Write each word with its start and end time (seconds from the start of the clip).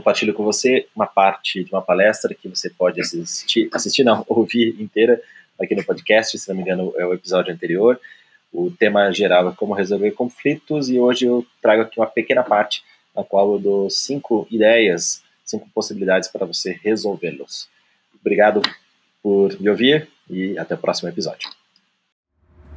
compartilho 0.00 0.32
com 0.32 0.42
você 0.42 0.86
uma 0.96 1.06
parte 1.06 1.62
de 1.62 1.70
uma 1.70 1.82
palestra 1.82 2.34
que 2.34 2.48
você 2.48 2.70
pode 2.70 3.00
assistir, 3.00 3.68
assistir 3.72 4.02
não, 4.02 4.24
ouvir 4.28 4.74
inteira 4.80 5.20
aqui 5.60 5.74
no 5.74 5.84
podcast, 5.84 6.36
se 6.38 6.48
não 6.48 6.56
me 6.56 6.62
engano 6.62 6.92
é 6.96 7.04
o 7.06 7.12
episódio 7.12 7.52
anterior. 7.52 8.00
O 8.52 8.70
tema 8.70 9.12
geral 9.12 9.50
é 9.50 9.52
como 9.52 9.74
resolver 9.74 10.10
conflitos 10.12 10.88
e 10.88 10.98
hoje 10.98 11.26
eu 11.26 11.46
trago 11.62 11.82
aqui 11.82 12.00
uma 12.00 12.06
pequena 12.06 12.42
parte 12.42 12.82
na 13.14 13.22
qual 13.22 13.52
eu 13.52 13.58
dou 13.58 13.90
cinco 13.90 14.48
ideias, 14.50 15.22
cinco 15.44 15.68
possibilidades 15.74 16.28
para 16.28 16.46
você 16.46 16.80
resolvê-los. 16.82 17.68
Obrigado 18.18 18.62
por 19.22 19.60
me 19.60 19.68
ouvir 19.68 20.08
e 20.28 20.58
até 20.58 20.74
o 20.74 20.78
próximo 20.78 21.08
episódio. 21.10 21.50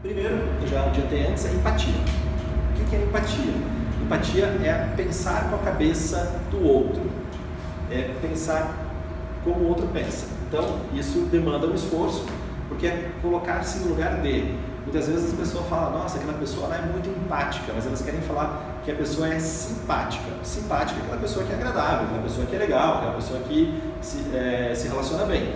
Primeiro, 0.02 0.36
já 0.70 0.86
adiantei 0.86 1.26
antes, 1.26 1.46
é 1.46 1.54
empatia. 1.54 1.94
O 1.94 2.90
que 2.90 2.96
é 2.96 3.02
empatia? 3.02 3.93
Empatia 4.04 4.46
é 4.62 4.94
pensar 4.98 5.50
com 5.50 5.56
a 5.56 5.60
cabeça 5.60 6.42
do 6.52 6.62
outro, 6.62 7.02
é 7.90 8.12
pensar 8.22 8.70
como 9.46 9.62
o 9.62 9.70
outro 9.70 9.88
pensa. 9.88 10.28
Então, 10.48 10.82
isso 10.94 11.22
demanda 11.32 11.68
um 11.68 11.74
esforço, 11.74 12.26
porque 12.68 12.86
é 12.86 13.12
colocar-se 13.22 13.80
no 13.80 13.92
lugar 13.92 14.18
dele. 14.18 14.60
Muitas 14.84 15.08
vezes 15.08 15.32
as 15.32 15.40
pessoas 15.40 15.66
falam, 15.68 15.98
nossa, 16.00 16.18
aquela 16.18 16.34
pessoa 16.34 16.76
é 16.76 16.82
muito 16.82 17.08
empática, 17.10 17.72
mas 17.74 17.88
elas 17.88 18.02
querem 18.02 18.20
falar 18.22 18.82
que 18.84 18.92
a 18.92 18.96
pessoa 18.96 19.34
é 19.34 19.40
simpática. 19.40 20.30
Simpática 20.44 21.00
é 21.00 21.04
aquela 21.04 21.22
pessoa 21.22 21.46
que 21.46 21.54
é 21.54 21.56
agradável, 21.56 22.06
aquela 22.06 22.24
pessoa 22.24 22.46
que 22.46 22.56
é 22.56 22.60
legal, 22.60 22.98
aquela 22.98 23.14
pessoa 23.14 23.40
que 23.40 23.82
se, 24.02 24.36
é, 24.36 24.74
se 24.76 24.90
relaciona 24.90 25.26
bem. 25.26 25.54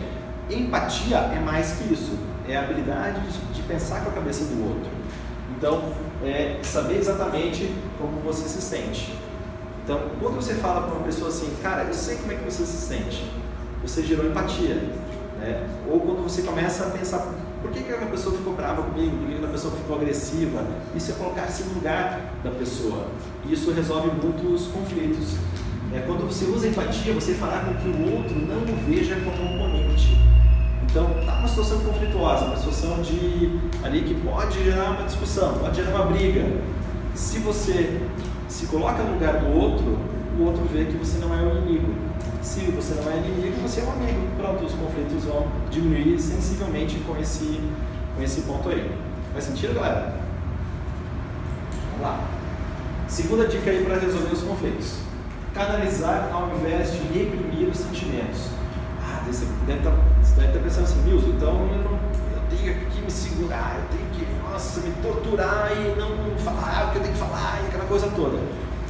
Empatia 0.49 1.17
é 1.17 1.39
mais 1.39 1.73
que 1.73 1.93
isso, 1.93 2.17
é 2.47 2.55
a 2.55 2.61
habilidade 2.61 3.19
de, 3.19 3.53
de 3.55 3.61
pensar 3.63 4.05
com 4.05 4.09
a 4.09 4.13
cabeça 4.13 4.45
do 4.45 4.63
outro. 4.69 4.89
Então, 5.57 5.83
é 6.23 6.59
saber 6.61 6.97
exatamente 6.97 7.73
como 7.97 8.21
você 8.21 8.47
se 8.47 8.61
sente. 8.61 9.13
Então, 9.83 10.01
quando 10.19 10.35
você 10.35 10.53
fala 10.55 10.81
para 10.81 10.95
uma 10.95 11.03
pessoa 11.05 11.29
assim, 11.29 11.49
cara, 11.61 11.83
eu 11.83 11.93
sei 11.93 12.17
como 12.17 12.31
é 12.31 12.35
que 12.35 12.43
você 12.43 12.65
se 12.65 12.77
sente, 12.77 13.31
você 13.81 14.03
gerou 14.03 14.25
empatia. 14.25 14.75
Né? 15.39 15.67
Ou 15.89 15.99
quando 15.99 16.23
você 16.23 16.41
começa 16.41 16.87
a 16.87 16.89
pensar, 16.89 17.33
por 17.61 17.71
que, 17.71 17.81
que 17.81 17.91
aquela 17.91 18.11
pessoa 18.11 18.35
ficou 18.35 18.53
brava 18.53 18.81
comigo? 18.83 19.17
Por 19.17 19.27
que 19.27 19.33
aquela 19.35 19.51
pessoa 19.51 19.73
ficou 19.73 19.95
agressiva? 19.95 20.65
Isso 20.95 21.11
é 21.11 21.15
colocar-se 21.15 21.63
no 21.63 21.75
lugar 21.75 22.33
da 22.43 22.51
pessoa. 22.51 23.07
E 23.45 23.53
isso 23.53 23.71
resolve 23.71 24.09
muitos 24.21 24.67
conflitos. 24.67 25.35
É, 25.93 26.01
quando 26.05 26.27
você 26.27 26.45
usa 26.45 26.67
empatia, 26.67 27.13
você 27.13 27.33
fará 27.33 27.61
com 27.61 27.73
que 27.75 27.87
o 27.87 28.17
outro 28.17 28.35
não 28.35 28.57
o 28.57 28.85
veja 28.85 29.15
como 29.15 29.41
um 29.41 29.55
oponente. 29.55 30.17
Então, 30.83 31.19
está 31.19 31.39
uma 31.39 31.47
situação 31.47 31.79
conflituosa, 31.79 32.45
uma 32.45 32.57
situação 32.57 33.01
de 33.01 33.59
ali 33.83 34.01
que 34.01 34.15
pode 34.15 34.63
gerar 34.63 34.91
uma 34.91 35.03
discussão, 35.03 35.53
pode 35.59 35.77
gerar 35.77 35.95
uma 35.95 36.05
briga. 36.07 36.43
Se 37.17 37.39
você 37.39 37.99
se 38.47 38.67
coloca 38.67 39.01
no 39.01 39.13
lugar 39.13 39.39
do 39.39 39.51
outro, 39.51 39.97
o 40.39 40.43
outro 40.43 40.63
vê 40.71 40.85
que 40.85 40.97
você 40.97 41.17
não 41.17 41.33
é 41.33 41.41
o 41.41 41.57
inimigo. 41.57 41.95
Se 42.43 42.59
você 42.69 42.93
não 42.93 43.11
é 43.11 43.17
inimigo, 43.17 43.59
você 43.59 43.81
é 43.81 43.85
um 43.85 43.91
amigo. 43.93 44.21
Pronto, 44.37 44.63
os 44.63 44.73
conflitos 44.73 45.23
vão 45.23 45.47
diminuir 45.71 46.19
sensivelmente 46.19 46.99
com 47.07 47.17
esse, 47.17 47.59
com 48.15 48.21
esse 48.21 48.41
ponto 48.41 48.69
aí. 48.69 48.95
Faz 49.33 49.45
sentido, 49.45 49.73
galera? 49.73 50.15
Vamos 51.89 52.01
lá. 52.01 52.23
Segunda 53.07 53.47
dica 53.47 53.71
aí 53.71 53.83
para 53.83 53.97
resolver 53.97 54.31
os 54.31 54.43
conflitos. 54.43 54.99
Canalizar 55.55 56.29
ao 56.31 56.55
invés 56.55 56.91
de 56.91 56.99
reprimir 56.99 57.67
os 57.67 57.77
sentimentos. 57.77 58.51
Ah, 59.01 59.23
você 59.25 59.47
deve 59.65 59.79
estar, 59.79 59.89
tá, 59.89 59.97
você 60.21 60.35
deve 60.35 60.47
estar 60.49 60.59
tá 60.59 60.63
pensando 60.63 60.83
assim, 60.83 61.01
Milson, 61.01 61.29
então 61.29 61.49
eu, 61.49 61.83
não, 61.83 61.99
tenho 62.49 62.75
que 62.91 63.01
me 63.01 63.11
segurar, 63.11 63.77
eu 63.77 63.97
tenho 63.97 64.09
que, 64.11 64.41
nossa, 64.43 64.81
me 64.81 64.91
torturar 65.01 65.71
e 65.71 65.99
não 65.99 66.37
falar 66.37 66.87
o 66.87 66.91
que 66.91 66.97
eu 66.97 67.01
tenho 67.03 67.13
que 67.13 67.19
falar 67.19 67.61
e 67.63 67.67
aquela 67.67 67.85
coisa 67.85 68.07
toda. 68.15 68.37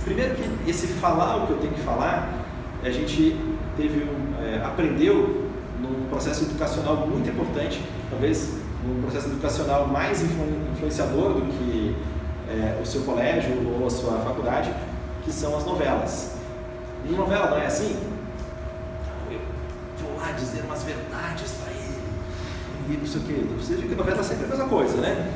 Primeiro 0.04 0.36
que 0.36 0.70
esse 0.70 0.88
falar 0.88 1.44
o 1.44 1.48
que 1.48 1.54
eu 1.54 1.58
tenho 1.58 1.74
que 1.74 1.82
falar 1.82 2.46
a 2.84 2.90
gente 2.90 3.36
teve 3.76 4.04
um, 4.04 4.36
é, 4.42 4.64
aprendeu 4.64 5.50
num 5.82 6.08
processo 6.10 6.44
educacional 6.44 7.08
muito 7.08 7.30
importante, 7.30 7.84
talvez 8.10 8.54
um 8.86 9.02
processo 9.02 9.28
educacional 9.28 9.88
mais 9.88 10.22
influenciador 10.22 11.34
do 11.34 11.42
que 11.42 11.96
é, 12.50 12.80
o 12.82 12.86
seu 12.86 13.02
colégio 13.02 13.52
ou 13.80 13.86
a 13.86 13.90
sua 13.90 14.20
faculdade, 14.20 14.72
que 15.24 15.32
são 15.32 15.58
as 15.58 15.66
novelas. 15.66 16.38
E 17.06 17.12
novela 17.12 17.52
não 17.52 17.58
é 17.58 17.66
assim? 17.66 17.96
Eu 19.30 19.40
vou 20.02 20.18
lá 20.18 20.32
dizer 20.32 20.64
umas 20.64 20.84
verdades 20.84 21.52
para 21.62 21.67
e 22.90 22.98
não 22.98 23.06
sei 23.06 23.22
o 23.22 23.24
que. 23.24 23.34
Você 23.60 23.76
vê 23.76 23.88
que 23.88 23.94
a 23.94 23.98
novela 23.98 24.20
é 24.20 24.24
sempre 24.24 24.46
a 24.46 24.50
mesma 24.50 24.68
coisa, 24.68 24.98
né? 24.98 25.32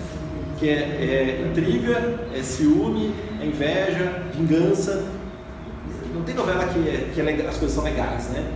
Que 0.58 0.70
é, 0.70 0.74
é 0.74 1.48
intriga, 1.50 2.20
é 2.34 2.44
ciúme, 2.44 3.14
é 3.42 3.46
inveja, 3.46 4.24
vingança, 4.34 5.06
não 6.14 6.24
tem 6.24 6.36
novela 6.36 6.66
que, 6.66 6.80
é, 6.88 7.10
que 7.14 7.22
é 7.22 7.48
as 7.48 7.58
coisas 7.58 7.72
são 7.72 7.84
legais, 7.84 8.30
né? 8.32 8.52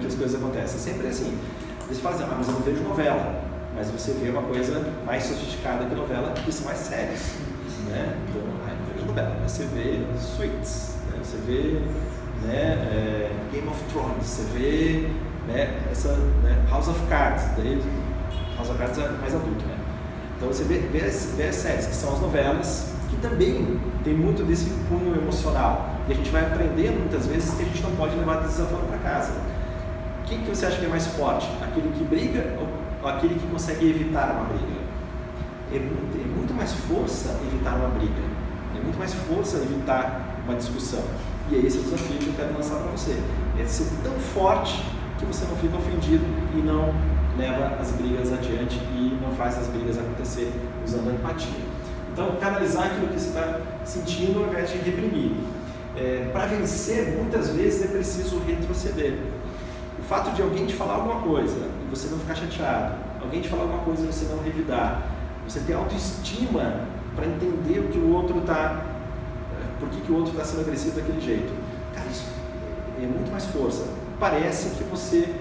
que 0.00 0.06
as 0.06 0.14
coisas 0.14 0.34
acontecem. 0.40 0.78
Sempre 0.78 1.06
é 1.06 1.10
assim. 1.10 1.38
Você 1.88 2.00
fala 2.00 2.16
assim, 2.16 2.24
ah, 2.24 2.34
mas 2.36 2.48
eu 2.48 2.54
não 2.54 2.60
vejo 2.60 2.82
novela. 2.82 3.44
Mas 3.74 3.90
você 3.90 4.12
vê 4.12 4.30
uma 4.30 4.42
coisa 4.42 4.84
mais 5.06 5.22
sofisticada 5.24 5.84
que 5.86 5.94
novela, 5.94 6.32
que 6.32 6.52
são 6.52 6.66
mais 6.66 6.78
sérias. 6.78 7.34
Né? 7.88 8.16
Então, 8.28 8.42
ah, 8.66 8.74
não 8.74 8.94
vejo 8.94 9.06
novela, 9.06 9.36
mas 9.40 9.52
você 9.52 9.64
vê 9.64 10.00
Suits, 10.18 10.96
né? 11.10 11.18
você 11.22 11.36
vê 11.46 11.80
né, 12.46 12.52
é, 12.52 13.30
Game 13.52 13.68
of 13.68 13.82
Thrones, 13.92 14.26
você 14.26 14.42
vê 14.58 15.08
né, 15.46 15.80
essa, 15.90 16.12
né, 16.42 16.66
House 16.68 16.88
of 16.88 17.00
Cards. 17.08 17.44
Daí, 17.56 17.80
Cards 18.76 18.98
é 18.98 19.08
mais 19.20 19.34
adulto, 19.34 19.64
né? 19.64 19.76
Então 20.36 20.48
você 20.48 20.64
vê, 20.64 20.78
vê, 20.78 21.04
as, 21.04 21.34
vê 21.36 21.48
as 21.48 21.56
séries, 21.56 21.86
que 21.86 21.94
são 21.94 22.14
as 22.14 22.20
novelas, 22.20 22.92
que 23.10 23.16
também 23.16 23.80
tem 24.04 24.14
muito 24.14 24.44
desse 24.44 24.70
cunho 24.88 25.16
emocional. 25.16 25.96
E 26.08 26.12
a 26.12 26.14
gente 26.14 26.30
vai 26.30 26.42
aprendendo 26.42 27.00
muitas 27.00 27.26
vezes 27.26 27.54
que 27.54 27.62
a 27.62 27.64
gente 27.64 27.82
não 27.82 27.90
pode 27.96 28.16
levar 28.16 28.40
desafio 28.42 28.78
para 28.78 28.98
casa. 28.98 29.32
Quem 30.26 30.40
que 30.42 30.50
você 30.50 30.66
acha 30.66 30.78
que 30.78 30.86
é 30.86 30.88
mais 30.88 31.06
forte? 31.08 31.48
Aquele 31.62 31.90
que 31.90 32.04
briga 32.04 32.56
ou 32.60 33.08
aquele 33.08 33.34
que 33.34 33.46
consegue 33.48 33.90
evitar 33.90 34.30
uma 34.32 34.44
briga? 34.44 34.78
É 35.72 35.78
muito, 35.78 36.16
é 36.16 36.36
muito 36.36 36.54
mais 36.54 36.72
força 36.72 37.30
evitar 37.46 37.74
uma 37.74 37.88
briga. 37.88 38.22
É 38.76 38.80
muito 38.80 38.98
mais 38.98 39.12
força 39.14 39.56
evitar 39.56 40.38
uma 40.44 40.54
discussão. 40.54 41.02
E 41.50 41.56
é 41.56 41.58
esse 41.58 41.78
o 41.78 41.82
desafio 41.82 42.18
que 42.18 42.26
eu 42.28 42.34
quero 42.34 42.54
lançar 42.54 42.76
para 42.76 42.90
você. 42.90 43.18
É 43.58 43.64
ser 43.64 43.88
tão 44.02 44.12
forte 44.14 44.84
que 45.18 45.26
você 45.26 45.44
não 45.46 45.56
fica 45.56 45.76
ofendido 45.76 46.24
e 46.54 46.58
não 46.58 46.94
leva 47.38 47.76
as 47.80 47.92
brigas 47.92 48.32
adiante 48.32 48.76
e 48.94 49.18
não 49.22 49.34
faz 49.36 49.56
as 49.56 49.68
brigas 49.68 49.96
acontecer 49.96 50.52
usando 50.84 51.10
a 51.10 51.12
empatia. 51.12 51.60
Então, 52.12 52.34
canalizar 52.40 52.86
aquilo 52.86 53.08
que 53.08 53.20
você 53.20 53.28
está 53.28 53.60
sentindo 53.84 54.40
ao 54.40 54.48
invés 54.48 54.70
de 54.70 54.78
reprimir. 54.78 55.36
É, 55.96 56.28
Para 56.32 56.46
vencer, 56.46 57.16
muitas 57.16 57.50
vezes 57.50 57.84
é 57.84 57.86
preciso 57.86 58.40
retroceder. 58.40 59.18
O 59.98 60.02
fato 60.02 60.34
de 60.34 60.42
alguém 60.42 60.66
te 60.66 60.74
falar 60.74 60.94
alguma 60.94 61.20
coisa 61.22 61.56
e 61.56 61.90
você 61.90 62.08
não 62.08 62.18
ficar 62.18 62.34
chateado, 62.34 62.94
alguém 63.22 63.40
te 63.40 63.48
falar 63.48 63.62
alguma 63.62 63.82
coisa 63.82 64.04
e 64.04 64.06
você 64.06 64.26
não 64.32 64.42
revidar, 64.42 65.02
você 65.46 65.60
ter 65.60 65.74
autoestima 65.74 66.86
para 67.14 67.26
entender 67.26 67.80
o 67.80 67.88
que 67.88 67.98
o 67.98 68.12
outro 68.14 68.38
está, 68.38 68.82
é, 69.52 69.80
por 69.80 69.88
que, 69.88 70.00
que 70.00 70.12
o 70.12 70.16
outro 70.16 70.32
está 70.32 70.44
sendo 70.44 70.62
agressivo 70.62 70.96
daquele 70.96 71.20
jeito. 71.20 71.52
Cara, 71.94 72.06
isso 72.08 72.26
é 73.00 73.06
muito 73.06 73.30
mais 73.30 73.44
força. 73.46 73.86
Parece 74.18 74.70
que 74.76 74.84
você 74.84 75.34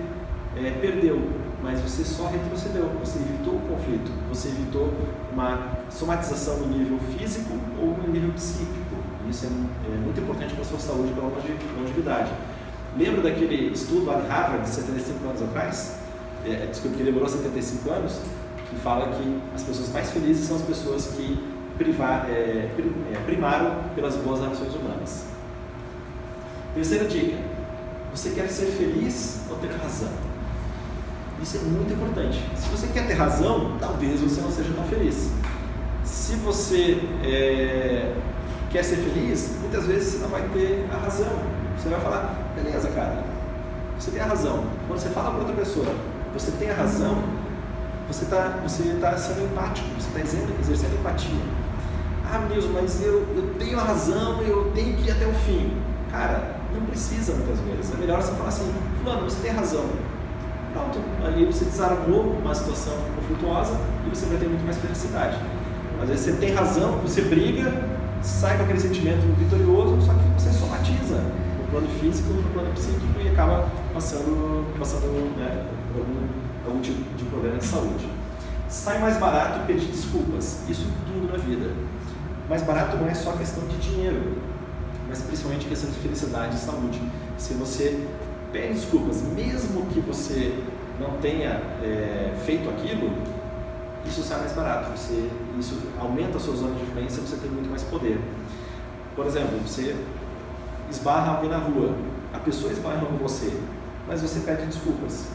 é, 0.55 0.71
perdeu, 0.79 1.21
mas 1.61 1.79
você 1.81 2.03
só 2.03 2.27
retrocedeu, 2.27 2.89
você 2.99 3.19
evitou 3.19 3.55
o 3.55 3.59
conflito, 3.61 4.11
você 4.29 4.49
evitou 4.49 4.93
uma 5.33 5.77
somatização 5.89 6.57
no 6.57 6.67
nível 6.67 6.99
físico 6.99 7.53
ou 7.79 7.97
no 7.97 8.07
nível 8.07 8.31
psíquico. 8.33 8.95
Isso 9.29 9.45
é, 9.45 9.49
é 9.49 9.97
muito 9.97 10.19
importante 10.19 10.53
para 10.53 10.61
a 10.61 10.65
sua 10.65 10.79
saúde 10.79 11.09
e 11.09 11.13
para 11.13 11.23
a 11.23 11.81
longevidade. 11.81 12.31
Lembra 12.97 13.21
daquele 13.21 13.73
estudo 13.73 14.05
lá 14.05 14.19
de 14.19 14.27
Harvard 14.27 14.63
de 14.63 14.69
75 14.69 15.27
anos 15.27 15.41
atrás? 15.41 15.97
É, 16.45 16.51
é, 16.51 16.65
desculpa, 16.67 16.97
que 16.97 17.03
demorou 17.03 17.27
75 17.27 17.89
anos, 17.91 18.19
que 18.69 18.75
fala 18.77 19.15
que 19.15 19.41
as 19.55 19.63
pessoas 19.63 19.89
mais 19.91 20.11
felizes 20.11 20.47
são 20.47 20.55
as 20.55 20.61
pessoas 20.61 21.07
que 21.07 21.37
privar, 21.77 22.27
é, 22.29 22.69
é, 23.13 23.21
primaram 23.25 23.83
pelas 23.95 24.15
boas 24.15 24.39
relações 24.39 24.73
humanas. 24.73 25.25
Terceira 26.73 27.05
dica: 27.05 27.37
você 28.11 28.31
quer 28.31 28.47
ser 28.49 28.67
feliz 28.67 29.41
ou 29.49 29.57
ter 29.57 29.71
razão? 29.71 30.26
Isso 31.41 31.57
é 31.57 31.59
muito 31.61 31.93
importante. 31.93 32.43
Se 32.55 32.67
você 32.69 32.87
quer 32.87 33.07
ter 33.07 33.13
razão, 33.13 33.77
talvez 33.79 34.21
você 34.21 34.41
não 34.41 34.51
seja 34.51 34.73
tão 34.73 34.83
feliz. 34.85 35.31
Se 36.03 36.35
você 36.35 36.99
é, 37.23 38.15
quer 38.69 38.83
ser 38.83 38.97
feliz, 38.97 39.55
muitas 39.61 39.85
vezes 39.85 40.13
você 40.13 40.17
não 40.19 40.29
vai 40.29 40.41
ter 40.49 40.87
a 40.91 40.97
razão. 40.97 41.31
Você 41.77 41.89
vai 41.89 41.99
falar, 41.99 42.53
beleza, 42.55 42.89
cara, 42.89 43.23
você 43.99 44.11
tem 44.11 44.21
a 44.21 44.25
razão. 44.25 44.63
Quando 44.87 44.99
você 44.99 45.09
fala 45.09 45.31
para 45.31 45.39
outra 45.39 45.55
pessoa, 45.55 45.93
você 46.33 46.51
tem 46.51 46.69
a 46.69 46.73
razão, 46.73 47.23
você 48.07 48.23
está 48.23 48.59
você 48.63 48.83
tá 48.99 49.17
sendo 49.17 49.45
empático, 49.45 49.87
você 49.99 50.07
está 50.07 50.39
exercendo, 50.61 50.99
empatia. 50.99 51.35
Ah, 52.29 52.39
Nilson, 52.49 52.69
mas 52.73 53.01
eu, 53.01 53.25
eu 53.35 53.55
tenho 53.57 53.79
a 53.79 53.83
razão, 53.83 54.41
eu 54.41 54.71
tenho 54.73 54.97
que 54.97 55.07
ir 55.07 55.11
até 55.11 55.25
o 55.25 55.33
fim. 55.33 55.71
Cara, 56.11 56.57
não 56.73 56.85
precisa 56.85 57.33
muitas 57.33 57.59
vezes. 57.59 57.93
É 57.93 57.97
melhor 57.97 58.21
você 58.21 58.33
falar 58.33 58.49
assim, 58.49 58.73
fulano, 59.01 59.29
você 59.29 59.39
tem 59.41 59.51
razão. 59.51 59.85
Pronto, 60.73 60.99
ali 61.25 61.45
você 61.45 61.65
desarmou 61.65 62.37
uma 62.41 62.53
situação 62.53 62.93
conflituosa 63.15 63.79
e 64.05 64.09
você 64.09 64.25
vai 64.27 64.37
ter 64.37 64.47
muito 64.47 64.63
mais 64.65 64.77
felicidade. 64.77 65.37
Às 66.01 66.09
vezes 66.09 66.25
você 66.25 66.31
tem 66.33 66.53
razão, 66.53 66.99
você 66.99 67.21
briga, 67.21 67.83
sai 68.21 68.57
com 68.57 68.63
aquele 68.63 68.79
sentimento 68.79 69.21
vitorioso, 69.37 69.99
só 70.05 70.13
que 70.13 70.41
você 70.41 70.51
somatiza. 70.51 71.23
No 71.59 71.71
plano 71.71 71.87
físico, 71.99 72.31
no 72.31 72.43
plano 72.51 72.71
psíquico 72.73 73.19
e 73.19 73.29
acaba 73.29 73.67
passando, 73.93 74.65
passando 74.79 75.35
né, 75.37 75.65
algum, 75.95 76.27
algum 76.65 76.81
tipo 76.81 77.01
de 77.17 77.25
problema 77.25 77.57
de 77.57 77.65
saúde. 77.65 78.09
Sai 78.69 78.99
mais 78.99 79.17
barato 79.17 79.65
pedir 79.65 79.87
desculpas, 79.87 80.63
isso 80.69 80.87
tudo 81.05 81.31
na 81.31 81.37
vida. 81.37 81.71
Mais 82.49 82.61
barato 82.63 82.95
não 82.97 83.07
é 83.07 83.13
só 83.13 83.33
questão 83.33 83.67
de 83.67 83.77
dinheiro, 83.77 84.37
mas 85.07 85.21
principalmente 85.21 85.65
questão 85.67 85.89
de 85.89 85.97
felicidade 85.99 86.55
e 86.55 86.59
saúde. 86.59 87.01
Se 87.37 87.53
você 87.53 88.07
pede 88.51 88.73
desculpas, 88.73 89.21
mesmo 89.21 89.85
que 89.87 89.99
você 89.99 90.57
não 90.99 91.17
tenha 91.19 91.61
é, 91.83 92.33
feito 92.45 92.69
aquilo, 92.69 93.11
isso 94.05 94.23
sai 94.23 94.39
mais 94.39 94.53
barato. 94.53 94.91
Você, 94.97 95.29
isso 95.59 95.77
aumenta 95.99 96.37
a 96.37 96.39
sua 96.39 96.55
zona 96.55 96.75
de 96.75 96.83
influência, 96.83 97.21
você 97.21 97.37
tem 97.37 97.49
muito 97.49 97.69
mais 97.69 97.83
poder. 97.83 98.19
Por 99.15 99.25
exemplo, 99.25 99.57
você 99.59 99.95
esbarra 100.89 101.35
alguém 101.35 101.49
na 101.49 101.57
rua, 101.57 101.95
a 102.33 102.39
pessoa 102.39 102.71
esbarra 102.71 103.05
com 103.05 103.17
você, 103.17 103.51
mas 104.07 104.21
você 104.21 104.39
pede 104.41 104.65
desculpas. 104.65 105.27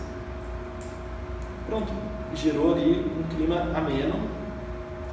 Pronto, 1.67 1.93
gerou 2.35 2.75
ali 2.75 3.13
um 3.19 3.23
clima 3.35 3.61
ameno 3.75 4.21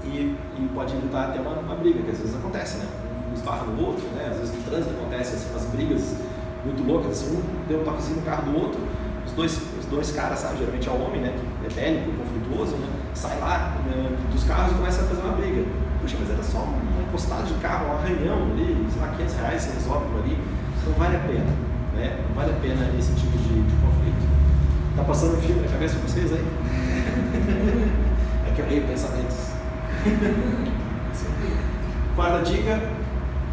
e, 0.04 0.36
e 0.58 0.70
pode 0.74 0.96
evitar 0.96 1.30
até 1.30 1.40
uma, 1.40 1.52
uma, 1.60 1.76
briga, 1.76 2.02
que 2.02 2.12
às 2.12 2.20
vezes 2.20 2.36
acontece, 2.36 2.78
né? 2.78 2.88
Um 3.30 3.34
esbarra 3.34 3.66
no 3.66 3.86
outro, 3.86 4.06
né? 4.10 4.28
Às 4.32 4.38
vezes 4.38 4.56
no 4.56 4.64
trânsito 4.64 4.94
acontece 4.96 5.36
assim, 5.36 5.50
umas 5.52 5.66
brigas 5.66 6.16
muito 6.66 6.86
loucas, 6.86 7.12
assim, 7.12 7.38
um 7.38 7.42
deu 7.68 7.82
um 7.82 7.84
toquezinho 7.84 8.18
no 8.18 8.22
carro 8.24 8.52
do 8.52 8.60
outro, 8.60 8.80
os 9.26 9.32
dois, 9.34 9.60
os 9.80 9.86
dois 9.86 10.12
caras, 10.12 10.40
sabe, 10.40 10.58
geralmente 10.58 10.88
é 10.88 10.92
o 10.92 11.02
homem, 11.02 11.22
né, 11.22 11.34
que 11.62 11.68
é 11.68 11.70
bélico, 11.70 12.12
conflituoso, 12.18 12.76
né, 12.78 12.88
sai 13.14 13.40
lá 13.40 13.78
né, 13.86 14.18
dos 14.32 14.44
carros 14.44 14.72
e 14.72 14.76
começa 14.76 15.02
a 15.02 15.06
fazer 15.06 15.22
uma 15.22 15.34
briga. 15.34 15.64
Puxa, 16.02 16.16
mas 16.20 16.30
era 16.30 16.44
só 16.44 16.60
uma 16.60 17.02
encostada 17.02 17.44
de 17.44 17.54
carro, 17.56 17.88
um 17.88 17.98
arranhão 17.98 18.52
ali, 18.52 18.88
sei 18.92 19.02
lá, 19.02 19.10
500 19.10 19.36
reais 19.36 19.62
você 19.62 19.74
resolve 19.74 20.06
por 20.10 20.22
ali. 20.22 20.38
Não 20.86 20.94
vale 20.94 21.18
a 21.18 21.20
pena, 21.20 21.52
né? 21.94 22.18
Não 22.28 22.36
vale 22.36 22.52
a 22.52 22.56
pena 22.56 22.90
esse 22.98 23.14
tipo 23.16 23.38
de, 23.38 23.62
de 23.62 23.76
conflito. 23.76 24.26
Tá 24.96 25.04
passando 25.04 25.38
um 25.38 25.42
filme 25.42 25.62
na 25.62 25.68
cabeça 25.68 25.96
de 25.96 26.02
vocês 26.02 26.32
aí? 26.32 26.40
é 28.48 28.52
que 28.56 28.62
eu 28.62 28.68
leio 28.68 28.88
pensamentos. 28.88 29.50
Quarta 32.16 32.50
dica, 32.50 32.82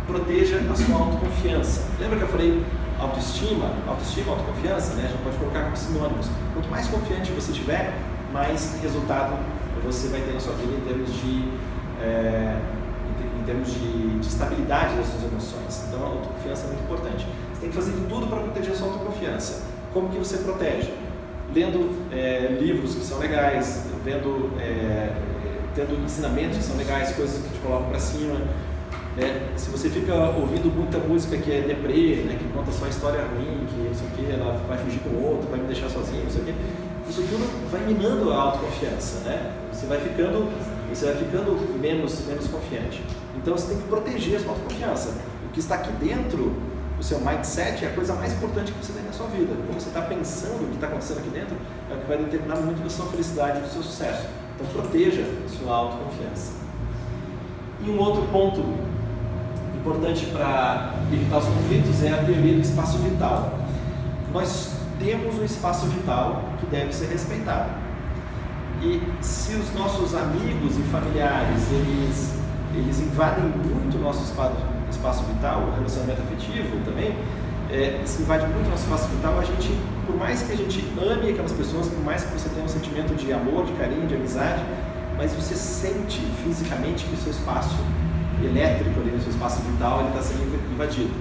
proteja 0.07 0.61
a 0.71 0.75
sua 0.75 0.97
autoconfiança. 0.97 1.83
Lembra 1.99 2.19
que 2.19 2.23
eu 2.23 2.29
falei 2.29 2.65
autoestima, 2.99 3.73
autoestima, 3.87 4.33
autoconfiança, 4.33 4.95
né? 4.95 5.09
Gente 5.09 5.23
pode 5.23 5.37
colocar 5.37 5.65
como 5.65 5.77
sinônimos. 5.77 6.29
Quanto 6.55 6.69
mais 6.69 6.87
confiante 6.89 7.31
você 7.33 7.53
tiver, 7.53 7.93
mais 8.33 8.79
resultado 8.83 9.37
você 9.85 10.09
vai 10.09 10.21
ter 10.21 10.33
na 10.33 10.41
sua 10.41 10.55
vida 10.55 10.73
em 10.75 10.81
termos 10.81 11.13
de, 11.13 11.49
é, 12.03 12.59
em 13.41 13.45
termos 13.45 13.73
de, 13.73 14.19
de, 14.19 14.27
estabilidade 14.27 14.97
das 14.97 15.07
suas 15.07 15.25
emoções. 15.25 15.85
Então, 15.89 16.03
a 16.03 16.09
autoconfiança 16.09 16.65
é 16.65 16.67
muito 16.69 16.83
importante. 16.83 17.27
Você 17.53 17.61
tem 17.61 17.71
que 17.71 17.77
fazer 17.77 17.93
tudo 18.09 18.27
para 18.27 18.41
proteger 18.41 18.73
a 18.73 18.77
sua 18.77 18.89
autoconfiança. 18.89 19.63
Como 19.93 20.09
que 20.09 20.19
você 20.19 20.39
protege? 20.39 20.93
Lendo 21.55 21.91
é, 22.13 22.59
livros 22.61 22.95
que 22.95 23.05
são 23.05 23.19
legais, 23.19 23.85
vendo, 24.05 24.51
é, 24.61 25.13
tendo 25.75 26.05
ensinamentos 26.05 26.59
que 26.59 26.65
são 26.65 26.77
legais, 26.77 27.15
coisas 27.15 27.43
que 27.43 27.51
te 27.51 27.59
colocam 27.61 27.89
para 27.89 28.01
cima, 28.01 28.41
né? 29.17 29.49
Se 29.57 29.71
você 29.71 29.89
fica 29.89 30.15
ouvindo 30.15 30.71
muita 30.75 30.99
música 30.99 31.39
que 31.39 31.51
é 31.51 31.63
deprê, 31.63 32.23
né? 32.27 32.37
que 32.39 32.45
conta 32.53 32.71
só 32.71 32.87
história 32.87 33.23
ruim, 33.23 33.67
que 33.67 33.89
não 33.89 33.95
sei 33.95 34.07
o 34.07 34.11
que, 34.11 34.31
ela 34.31 34.61
vai 34.69 34.77
fugir 34.77 35.01
com 35.01 35.09
o 35.11 35.25
outro, 35.25 35.49
vai 35.49 35.59
me 35.59 35.67
deixar 35.67 35.89
sozinho, 35.89 36.25
não 36.25 36.31
sei 36.31 36.43
o 36.43 36.45
que, 36.45 36.55
isso 37.09 37.23
tudo 37.23 37.71
vai 37.71 37.81
minando 37.87 38.31
a 38.33 38.37
autoconfiança, 38.37 39.21
né? 39.21 39.53
Você 39.73 39.87
vai 39.87 40.01
ficando, 40.01 40.51
você 40.91 41.07
vai 41.07 41.15
ficando 41.17 41.79
menos, 41.81 42.27
menos 42.27 42.49
confiante. 42.49 43.03
Então 43.37 43.57
você 43.57 43.69
tem 43.69 43.79
que 43.79 43.89
proteger 43.89 44.37
a 44.37 44.41
sua 44.41 44.53
autoconfiança. 44.53 45.15
O 45.49 45.53
que 45.53 45.61
está 45.61 45.77
aqui 45.77 45.93
dentro, 46.05 46.53
o 46.99 47.03
seu 47.03 47.21
mindset, 47.21 47.85
é 47.85 47.89
a 47.89 47.93
coisa 47.93 48.13
mais 48.15 48.33
importante 48.33 48.73
que 48.73 48.85
você 48.85 48.93
tem 48.93 49.05
na 49.05 49.13
sua 49.13 49.29
vida. 49.29 49.55
Como 49.67 49.81
você 49.81 49.89
está 49.89 50.03
pensando 50.03 50.65
o 50.65 50.69
que 50.69 50.75
está 50.75 50.89
acontecendo 50.89 51.19
aqui 51.19 51.31
dentro, 51.31 51.57
é 51.91 51.95
o 51.95 51.99
que 51.99 52.07
vai 52.09 52.19
determinar 52.19 52.57
muito 52.57 52.83
da 52.83 52.91
sua 52.91 53.07
felicidade 53.07 53.61
do 53.61 53.69
seu 53.69 53.83
sucesso. 53.83 54.27
Então 54.57 54.67
proteja 54.73 55.23
a 55.23 55.49
sua 55.49 55.75
autoconfiança. 55.75 56.55
E 57.87 57.91
um 57.91 57.99
outro 58.01 58.23
ponto 58.33 58.63
importante 59.87 60.27
para 60.27 60.95
evitar 61.13 61.39
os 61.39 61.45
conflitos 61.45 62.03
é 62.03 62.13
a 62.13 62.25
teoria 62.25 62.55
do 62.55 62.61
espaço 62.61 62.99
vital. 62.99 63.57
Nós 64.33 64.73
temos 64.99 65.39
um 65.39 65.45
espaço 65.45 65.87
vital 65.87 66.43
que 66.59 66.67
deve 66.67 66.93
ser 66.93 67.07
respeitado. 67.07 67.71
E 68.83 69.01
se 69.21 69.55
os 69.55 69.73
nossos 69.75 70.15
amigos 70.15 70.77
e 70.77 70.83
familiares 70.91 71.63
eles, 71.71 72.35
eles 72.75 73.01
invadem 73.01 73.45
muito 73.45 73.97
o 73.97 74.01
nosso 74.01 74.25
espaço, 74.25 74.57
espaço 74.91 75.23
vital, 75.25 75.63
o 75.63 75.75
relacionamento 75.77 76.21
afetivo 76.23 76.85
também, 76.85 77.17
é, 77.71 78.01
se 78.05 78.23
invade 78.23 78.47
muito 78.47 78.67
o 78.67 78.71
nosso 78.71 78.85
espaço 78.85 79.09
vital, 79.09 79.39
a 79.39 79.45
gente, 79.45 79.71
por 80.05 80.17
mais 80.17 80.43
que 80.43 80.53
a 80.53 80.57
gente 80.57 80.85
ame 81.01 81.31
aquelas 81.31 81.53
pessoas, 81.53 81.89
por 81.89 82.05
mais 82.05 82.25
que 82.25 82.33
você 82.33 82.49
tenha 82.49 82.65
um 82.65 82.69
sentimento 82.69 83.15
de 83.15 83.33
amor, 83.33 83.65
de 83.65 83.73
carinho, 83.73 84.07
de 84.07 84.15
amizade, 84.15 84.63
mas 85.17 85.33
você 85.33 85.55
sente 85.55 86.21
fisicamente 86.45 87.05
que 87.05 87.15
o 87.15 87.17
seu 87.17 87.33
espaço 87.33 87.77
elétrico 88.45 89.01
ali 89.01 89.11
no 89.11 89.21
seu 89.21 89.31
espaço 89.31 89.63
vital 89.63 90.07
está 90.09 90.23
sendo 90.23 90.73
invadido. 90.73 91.15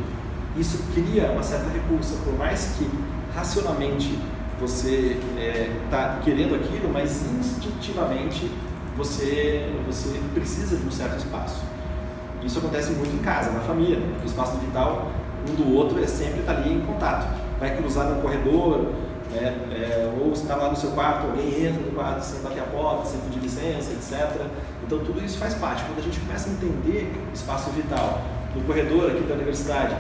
Isso 0.58 0.84
cria 0.94 1.32
uma 1.32 1.44
certa 1.44 1.70
repulsa, 1.70 2.16
por 2.24 2.38
mais 2.38 2.76
que 2.78 2.90
racionalmente 3.36 4.18
você 4.60 5.18
está 5.20 5.42
é, 5.42 5.72
tá 5.90 6.20
querendo 6.24 6.56
aquilo, 6.56 6.90
mas 6.92 7.26
instintivamente 7.40 8.50
você, 8.96 9.70
você 9.86 10.20
precisa 10.34 10.78
de 10.78 10.86
um 10.86 10.92
certo 10.92 11.18
espaço. 11.18 11.62
Isso 12.44 12.60
acontece 12.60 12.92
muito 12.92 13.14
em 13.14 13.20
casa, 13.20 13.52
na 13.52 13.60
família, 13.62 13.98
né? 13.98 14.08
porque 14.12 14.28
o 14.28 14.30
espaço 14.30 14.58
vital 14.58 15.12
um 15.50 15.56
do 15.56 15.76
outro 15.76 16.02
é 16.02 16.08
sempre 16.08 16.40
estar 16.40 16.54
tá 16.54 16.60
ali 16.60 16.74
em 16.74 16.82
contato. 16.82 17.28
Vai 17.60 17.76
cruzar 17.76 18.10
no 18.10 18.22
corredor, 18.22 18.92
né? 19.36 19.56
É, 19.72 20.14
ou 20.20 20.32
está 20.32 20.56
lá 20.56 20.70
no 20.70 20.76
seu 20.76 20.92
quarto, 20.92 21.28
alguém 21.28 21.66
entra 21.66 21.82
no 21.82 21.92
quarto 21.92 22.22
sem 22.24 22.42
bater 22.42 22.62
a 22.62 22.66
porta, 22.66 23.06
sem 23.06 23.20
pedir 23.22 23.40
licença, 23.40 23.92
etc. 23.92 24.48
Então 24.84 25.00
tudo 25.00 25.24
isso 25.24 25.38
faz 25.38 25.54
parte. 25.56 25.84
Quando 25.84 26.00
a 26.00 26.02
gente 26.02 26.20
começa 26.20 26.50
a 26.50 26.54
entender 26.54 27.14
o 27.30 27.34
espaço 27.34 27.70
vital, 27.72 28.22
no 28.56 28.62
corredor 28.64 29.12
aqui 29.12 29.22
da 29.22 29.36
universidade, 29.36 29.96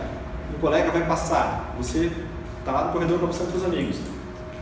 um 0.56 0.60
colega 0.60 0.92
vai 0.92 1.06
passar, 1.06 1.76
você 1.78 2.12
está 2.60 2.72
lá 2.72 2.86
no 2.86 2.94
corredor 2.94 3.20
conversando 3.20 3.52
com 3.52 3.58
os 3.58 3.66
amigos. 3.66 3.98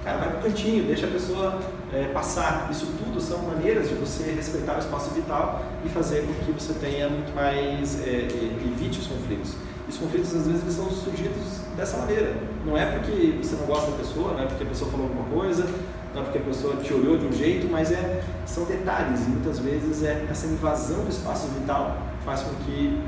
Cara, 0.04 0.18
vai 0.18 0.30
para 0.30 0.40
o 0.40 0.44
cantinho, 0.44 0.84
deixa 0.86 1.06
a 1.06 1.10
pessoa 1.10 1.60
é, 1.94 2.10
passar. 2.14 2.70
Isso 2.72 2.88
tudo 2.98 3.22
são 3.22 3.40
maneiras 3.44 3.90
de 3.90 3.96
você 3.96 4.32
respeitar 4.32 4.76
o 4.76 4.80
espaço 4.80 5.12
vital 5.12 5.64
e 5.86 5.90
fazer 5.90 6.26
com 6.26 6.34
que 6.46 6.52
você 6.52 6.74
tenha 6.74 7.10
muito 7.10 7.34
mais, 7.36 8.02
é, 8.06 8.28
evite 8.66 9.00
os 9.00 9.08
conflitos. 9.08 9.56
Os 9.88 9.98
conflitos, 9.98 10.34
às 10.34 10.48
vezes, 10.48 10.62
eles 10.62 10.74
são 10.74 10.90
surgidos 10.90 11.62
dessa 11.76 11.98
maneira. 11.98 12.36
Não 12.66 12.78
é 12.78 12.86
porque 12.86 13.38
você 13.42 13.56
não 13.56 13.66
gosta 13.66 13.92
da 13.92 13.98
pessoa, 13.98 14.34
não 14.34 14.44
é 14.44 14.46
porque 14.46 14.64
a 14.64 14.68
pessoa 14.68 14.90
falou 14.90 15.08
alguma 15.08 15.26
coisa, 15.26 15.68
não 16.14 16.22
é 16.22 16.24
porque 16.26 16.38
a 16.40 16.42
pessoa 16.42 16.76
te 16.78 16.94
olhou 16.94 17.18
de 17.18 17.26
um 17.26 17.34
jeito, 17.34 17.68
mas 17.70 17.92
é, 17.92 18.24
são 18.46 18.66
detalhes 18.66 19.22
e 19.22 19.30
muitas 19.30 19.60
vezes 19.60 20.04
é 20.04 20.26
essa 20.30 20.48
invasão 20.48 21.04
do 21.04 21.10
espaço 21.10 21.48
vital 21.48 21.98
faz 22.24 22.42
com 22.42 22.54
que 22.64 23.02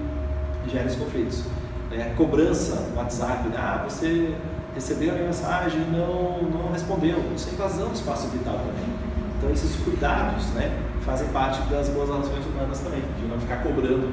gere 0.68 0.88
os 0.88 0.96
conflitos. 0.96 1.44
É, 1.98 2.14
cobrança 2.18 2.76
no 2.92 2.98
WhatsApp, 2.98 3.48
né? 3.48 3.56
ah, 3.58 3.86
você 3.88 4.36
recebeu 4.74 5.16
a 5.16 5.18
mensagem 5.18 5.82
e 5.82 5.92
não, 5.92 6.42
não 6.50 6.72
respondeu. 6.72 7.24
Isso 7.34 7.50
é 7.50 7.54
invasão 7.54 7.88
do 7.88 7.96
espaço 7.96 8.28
vital 8.28 8.56
também. 8.56 8.96
Então 9.38 9.50
esses 9.50 9.76
cuidados 9.78 10.48
né, 10.50 10.78
fazem 11.02 11.28
parte 11.30 11.62
das 11.70 11.88
boas 11.90 12.10
relações 12.10 12.46
humanas 12.46 12.80
também, 12.80 13.02
de 13.20 13.26
não 13.28 13.40
ficar 13.40 13.64
cobrando 13.64 14.12